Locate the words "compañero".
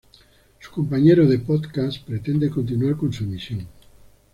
0.71-1.27